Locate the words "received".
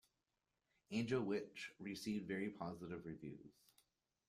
1.77-2.27